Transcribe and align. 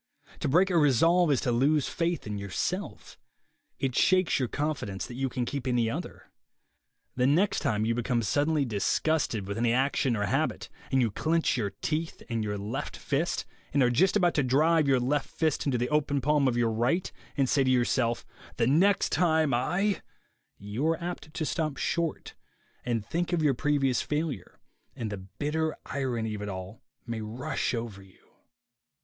To 0.39 0.47
break 0.47 0.71
a 0.71 0.77
resolve 0.79 1.29
is 1.31 1.41
to 1.41 1.51
lose 1.51 1.87
faith 1.87 2.25
in 2.25 2.39
yourself. 2.39 3.19
It 3.77 3.93
shakes 3.95 4.39
your 4.39 4.47
confidence 4.47 5.05
that 5.05 5.13
you 5.13 5.29
can 5.29 5.45
keep 5.45 5.67
any 5.67 5.91
other. 5.91 6.31
The 7.15 7.27
next 7.27 7.59
time 7.59 7.85
you 7.85 7.93
become 7.93 8.23
sud 8.23 8.47
denly 8.47 8.67
disgusted 8.67 9.47
with 9.47 9.59
any 9.59 9.71
action 9.71 10.15
or 10.15 10.25
habit, 10.25 10.69
and 10.91 11.01
you 11.01 11.11
clench 11.11 11.55
your 11.55 11.69
teeth 11.83 12.23
and 12.31 12.43
your 12.43 12.57
left 12.57 12.97
fist, 12.97 13.45
and 13.75 13.83
are 13.83 13.91
just 13.91 14.15
about 14.15 14.33
to 14.33 14.43
drive 14.43 14.87
your 14.87 14.99
left 14.99 15.29
fist 15.29 15.67
into 15.67 15.77
the 15.77 15.89
open 15.89 16.19
palm 16.19 16.47
of 16.47 16.57
your 16.57 16.71
right, 16.71 17.11
and 17.37 17.47
say 17.47 17.63
to 17.63 17.69
yourself, 17.69 18.25
"The 18.57 18.65
next 18.65 19.11
time 19.11 19.53
I 19.53 20.01
—"you 20.57 20.87
are 20.87 20.99
apt 20.99 21.31
to 21.31 21.45
stop 21.45 21.77
short 21.77 22.33
and 22.83 23.05
think 23.05 23.31
of 23.33 23.43
your 23.43 23.53
previous 23.53 24.01
failure, 24.01 24.59
and 24.95 25.11
the 25.11 25.17
bitter 25.27 25.75
irony 25.85 26.33
of 26.33 26.41
it 26.41 26.49
all 26.49 26.81
may 27.05 27.21
rush 27.21 27.75
over 27.75 28.01
you. 28.01 28.31